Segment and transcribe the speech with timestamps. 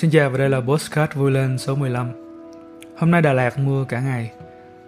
[0.00, 2.10] Xin chào và đây là Postcard vui lên số 15
[2.98, 4.32] Hôm nay Đà Lạt mưa cả ngày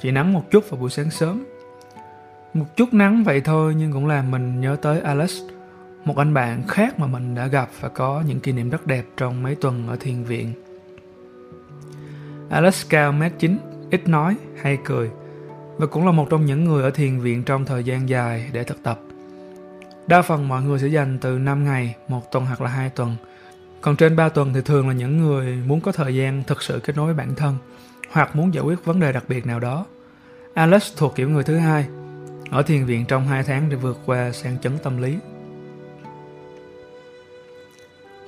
[0.00, 1.44] Chỉ nắng một chút vào buổi sáng sớm
[2.54, 5.42] Một chút nắng vậy thôi nhưng cũng làm mình nhớ tới Alex
[6.04, 9.04] Một anh bạn khác mà mình đã gặp và có những kỷ niệm rất đẹp
[9.16, 10.52] trong mấy tuần ở thiền viện
[12.50, 13.58] Alex cao mét 9,
[13.90, 15.10] ít nói, hay cười
[15.76, 18.64] và cũng là một trong những người ở thiền viện trong thời gian dài để
[18.64, 19.00] thực tập.
[20.06, 23.16] Đa phần mọi người sẽ dành từ 5 ngày, một tuần hoặc là hai tuần.
[23.86, 26.80] Còn trên 3 tuần thì thường là những người muốn có thời gian thực sự
[26.84, 27.56] kết nối với bản thân
[28.10, 29.86] hoặc muốn giải quyết vấn đề đặc biệt nào đó.
[30.54, 31.86] Alex thuộc kiểu người thứ hai,
[32.50, 35.16] ở thiền viện trong 2 tháng để vượt qua sang chấn tâm lý.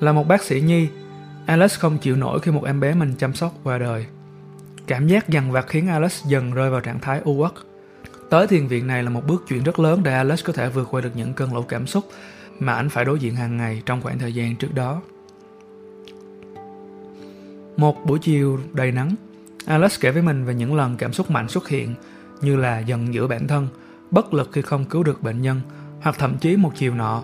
[0.00, 0.88] Là một bác sĩ nhi,
[1.46, 4.06] Alex không chịu nổi khi một em bé mình chăm sóc qua đời.
[4.86, 7.52] Cảm giác dằn vặt khiến Alex dần rơi vào trạng thái u uất.
[8.30, 10.88] Tới thiền viện này là một bước chuyển rất lớn để Alex có thể vượt
[10.90, 12.04] qua được những cơn lũ cảm xúc
[12.58, 15.02] mà anh phải đối diện hàng ngày trong khoảng thời gian trước đó.
[17.76, 19.14] Một buổi chiều đầy nắng,
[19.66, 21.94] Alex kể với mình về những lần cảm xúc mạnh xuất hiện
[22.40, 23.68] như là giận dữ bản thân,
[24.10, 25.60] bất lực khi không cứu được bệnh nhân
[26.00, 27.22] hoặc thậm chí một chiều nọ.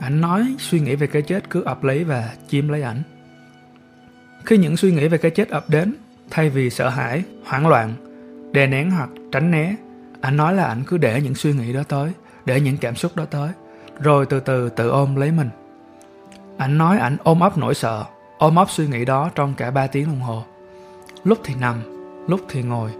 [0.00, 3.02] Anh nói suy nghĩ về cái chết cứ ập lấy và chiếm lấy ảnh.
[4.44, 5.94] Khi những suy nghĩ về cái chết ập đến,
[6.30, 7.94] thay vì sợ hãi, hoảng loạn,
[8.52, 9.76] đè nén hoặc tránh né,
[10.20, 12.12] anh nói là anh cứ để những suy nghĩ đó tới,
[12.46, 13.50] để những cảm xúc đó tới,
[14.00, 15.48] rồi từ từ tự ôm lấy mình.
[16.56, 18.04] Anh nói anh ôm ấp nỗi sợ,
[18.42, 20.44] ôm ấp suy nghĩ đó trong cả 3 tiếng đồng hồ.
[21.24, 21.76] Lúc thì nằm,
[22.28, 22.90] lúc thì ngồi,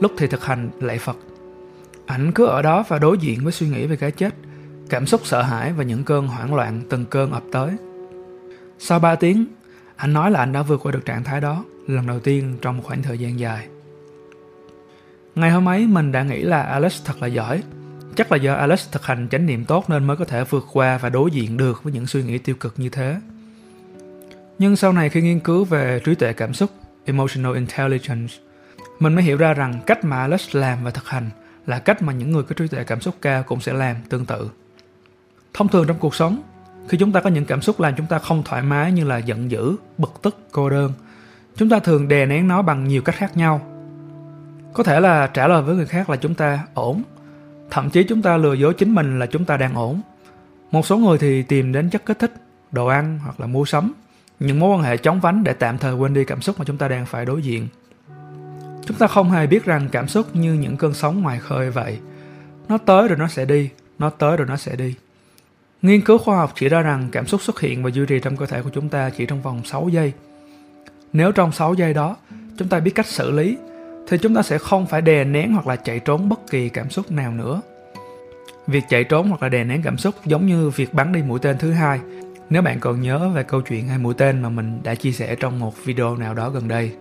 [0.00, 1.16] lúc thì thực hành lạy Phật.
[2.06, 4.34] Anh cứ ở đó và đối diện với suy nghĩ về cái chết,
[4.88, 7.76] cảm xúc sợ hãi và những cơn hoảng loạn từng cơn ập tới.
[8.78, 9.46] Sau 3 tiếng,
[9.96, 12.76] anh nói là anh đã vượt qua được trạng thái đó lần đầu tiên trong
[12.76, 13.66] một khoảng thời gian dài.
[15.34, 17.62] Ngày hôm ấy mình đã nghĩ là Alex thật là giỏi.
[18.16, 20.98] Chắc là do Alex thực hành chánh niệm tốt nên mới có thể vượt qua
[20.98, 23.16] và đối diện được với những suy nghĩ tiêu cực như thế.
[24.58, 26.70] Nhưng sau này khi nghiên cứu về trí tuệ cảm xúc,
[27.04, 28.34] emotional intelligence,
[28.98, 31.30] mình mới hiểu ra rằng cách mà Alex làm và thực hành
[31.66, 34.26] là cách mà những người có trí tuệ cảm xúc cao cũng sẽ làm tương
[34.26, 34.50] tự.
[35.54, 36.42] Thông thường trong cuộc sống,
[36.88, 39.18] khi chúng ta có những cảm xúc làm chúng ta không thoải mái như là
[39.18, 40.92] giận dữ, bực tức, cô đơn,
[41.56, 43.60] chúng ta thường đè nén nó bằng nhiều cách khác nhau.
[44.72, 47.02] Có thể là trả lời với người khác là chúng ta ổn,
[47.70, 50.00] thậm chí chúng ta lừa dối chính mình là chúng ta đang ổn.
[50.70, 52.32] Một số người thì tìm đến chất kích thích,
[52.72, 53.92] đồ ăn hoặc là mua sắm,
[54.40, 56.76] những mối quan hệ chóng vánh để tạm thời quên đi cảm xúc mà chúng
[56.78, 57.68] ta đang phải đối diện.
[58.86, 61.98] Chúng ta không hề biết rằng cảm xúc như những cơn sóng ngoài khơi vậy.
[62.68, 64.94] Nó tới rồi nó sẽ đi, nó tới rồi nó sẽ đi.
[65.82, 68.36] Nghiên cứu khoa học chỉ ra rằng cảm xúc xuất hiện và duy trì trong
[68.36, 70.12] cơ thể của chúng ta chỉ trong vòng 6 giây.
[71.12, 72.16] Nếu trong 6 giây đó
[72.58, 73.56] chúng ta biết cách xử lý
[74.08, 76.90] thì chúng ta sẽ không phải đè nén hoặc là chạy trốn bất kỳ cảm
[76.90, 77.60] xúc nào nữa.
[78.66, 81.38] Việc chạy trốn hoặc là đè nén cảm xúc giống như việc bắn đi mũi
[81.38, 82.00] tên thứ hai.
[82.50, 85.34] Nếu bạn còn nhớ về câu chuyện hai mũi tên mà mình đã chia sẻ
[85.34, 86.92] trong một video nào đó gần đây.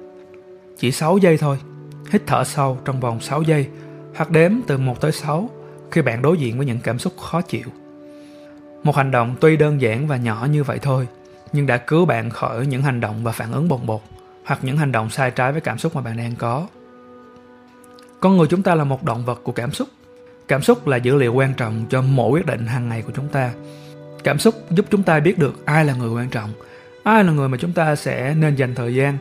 [0.77, 1.57] Chỉ 6 giây thôi,
[2.11, 3.67] hít thở sâu trong vòng 6 giây
[4.15, 5.49] hoặc đếm từ 1 tới 6
[5.91, 7.69] khi bạn đối diện với những cảm xúc khó chịu.
[8.83, 11.07] Một hành động tuy đơn giản và nhỏ như vậy thôi,
[11.53, 14.01] nhưng đã cứu bạn khỏi những hành động và phản ứng bồng bột
[14.45, 16.67] hoặc những hành động sai trái với cảm xúc mà bạn đang có.
[18.19, 19.87] Con người chúng ta là một động vật của cảm xúc.
[20.47, 23.27] Cảm xúc là dữ liệu quan trọng cho mỗi quyết định hàng ngày của chúng
[23.27, 23.51] ta.
[24.25, 26.49] Cảm xúc giúp chúng ta biết được ai là người quan trọng,
[27.03, 29.17] ai là người mà chúng ta sẽ nên dành thời gian,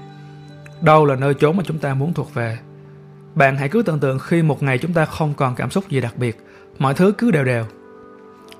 [0.80, 2.58] đâu là nơi chốn mà chúng ta muốn thuộc về.
[3.34, 6.00] Bạn hãy cứ tưởng tượng khi một ngày chúng ta không còn cảm xúc gì
[6.00, 6.46] đặc biệt,
[6.78, 7.64] mọi thứ cứ đều đều.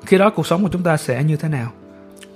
[0.07, 1.73] Khi đó cuộc sống của chúng ta sẽ như thế nào?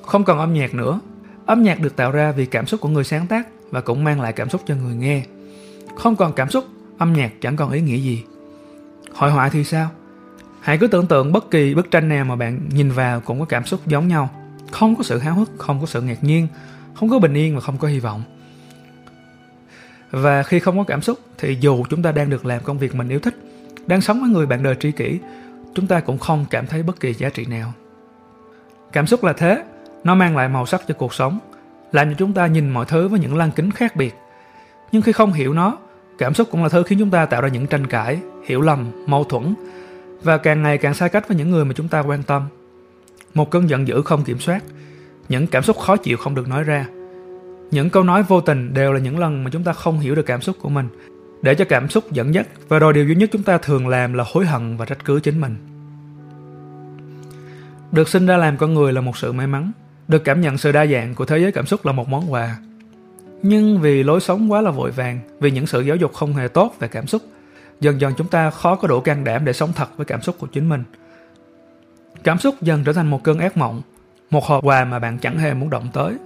[0.06, 1.00] Không còn âm nhạc nữa.
[1.47, 4.20] Âm nhạc được tạo ra vì cảm xúc của người sáng tác và cũng mang
[4.20, 5.24] lại cảm xúc cho người nghe.
[5.97, 6.64] Không còn cảm xúc,
[6.98, 8.24] âm nhạc chẳng còn ý nghĩa gì.
[9.14, 9.91] Hội họa thì sao?
[10.60, 13.44] Hãy cứ tưởng tượng bất kỳ bức tranh nào mà bạn nhìn vào cũng có
[13.44, 14.30] cảm xúc giống nhau.
[14.70, 16.48] Không có sự háo hức, không có sự ngạc nhiên,
[16.94, 18.22] không có bình yên và không có hy vọng.
[20.10, 22.94] Và khi không có cảm xúc thì dù chúng ta đang được làm công việc
[22.94, 23.34] mình yêu thích,
[23.86, 25.18] đang sống với người bạn đời tri kỷ,
[25.74, 27.72] chúng ta cũng không cảm thấy bất kỳ giá trị nào.
[28.92, 29.65] Cảm xúc là thế,
[30.04, 31.38] nó mang lại màu sắc cho cuộc sống,
[31.92, 34.15] làm cho chúng ta nhìn mọi thứ với những lăng kính khác biệt.
[34.92, 35.78] Nhưng khi không hiểu nó,
[36.18, 39.04] cảm xúc cũng là thứ khiến chúng ta tạo ra những tranh cãi, hiểu lầm,
[39.06, 39.54] mâu thuẫn
[40.22, 42.42] và càng ngày càng xa cách với những người mà chúng ta quan tâm.
[43.34, 44.65] Một cơn giận dữ không kiểm soát,
[45.28, 46.86] những cảm xúc khó chịu không được nói ra.
[47.70, 50.26] Những câu nói vô tình đều là những lần mà chúng ta không hiểu được
[50.26, 50.88] cảm xúc của mình,
[51.42, 54.12] để cho cảm xúc dẫn dắt và rồi điều duy nhất chúng ta thường làm
[54.12, 55.56] là hối hận và trách cứ chính mình.
[57.92, 59.72] Được sinh ra làm con người là một sự may mắn,
[60.09, 62.59] được cảm nhận sự đa dạng của thế giới cảm xúc là một món quà.
[63.42, 66.48] Nhưng vì lối sống quá là vội vàng, vì những sự giáo dục không hề
[66.48, 67.22] tốt về cảm xúc,
[67.80, 70.36] dần dần chúng ta khó có đủ can đảm để sống thật với cảm xúc
[70.39, 70.84] của chính mình.
[72.25, 73.83] Cảm xúc dần trở thành một cơn ác mộng,
[74.30, 76.16] một hộp quà mà bạn chẳng hề muốn động tới.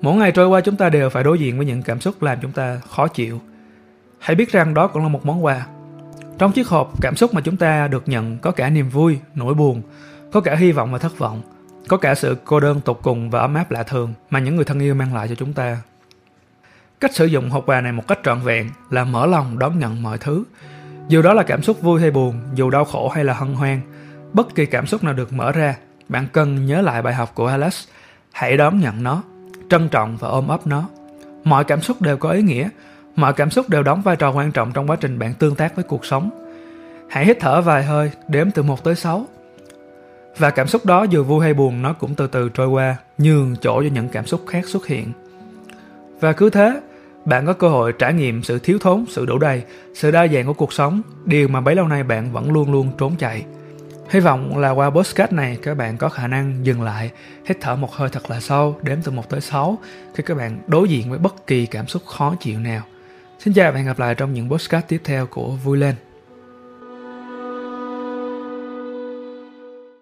[0.00, 2.38] Mỗi ngày trôi qua chúng ta đều phải đối diện với những cảm xúc làm
[2.42, 3.40] chúng ta khó chịu.
[4.18, 5.66] Hãy biết rằng đó cũng là một món quà.
[6.38, 9.54] Trong chiếc hộp, cảm xúc mà chúng ta được nhận có cả niềm vui, nỗi
[9.54, 9.82] buồn,
[10.32, 11.42] có cả hy vọng và thất vọng,
[11.88, 14.64] có cả sự cô đơn tột cùng và ấm áp lạ thường mà những người
[14.64, 15.78] thân yêu mang lại cho chúng ta.
[17.00, 20.02] Cách sử dụng hộp quà này một cách trọn vẹn là mở lòng đón nhận
[20.02, 20.44] mọi thứ.
[21.08, 23.80] Dù đó là cảm xúc vui hay buồn, dù đau khổ hay là hân hoan,
[24.32, 25.76] bất kỳ cảm xúc nào được mở ra,
[26.08, 27.84] bạn cần nhớ lại bài học của Alex.
[28.32, 29.22] Hãy đón nhận nó,
[29.70, 30.88] trân trọng và ôm ấp nó.
[31.44, 32.68] Mọi cảm xúc đều có ý nghĩa,
[33.16, 35.76] mọi cảm xúc đều đóng vai trò quan trọng trong quá trình bạn tương tác
[35.76, 36.30] với cuộc sống.
[37.08, 39.26] Hãy hít thở vài hơi, đếm từ 1 tới 6.
[40.38, 43.56] Và cảm xúc đó dù vui hay buồn nó cũng từ từ trôi qua, nhường
[43.60, 45.12] chỗ cho những cảm xúc khác xuất hiện.
[46.20, 46.80] Và cứ thế,
[47.30, 49.62] bạn có cơ hội trải nghiệm sự thiếu thốn, sự đủ đầy,
[49.94, 52.90] sự đa dạng của cuộc sống, điều mà bấy lâu nay bạn vẫn luôn luôn
[52.98, 53.44] trốn chạy.
[54.08, 57.10] Hy vọng là qua podcast này các bạn có khả năng dừng lại,
[57.46, 59.78] hít thở một hơi thật là sâu, đếm từ 1 tới 6
[60.14, 62.82] khi các bạn đối diện với bất kỳ cảm xúc khó chịu nào.
[63.38, 65.94] Xin chào và hẹn gặp lại trong những podcast tiếp theo của Vui Lên.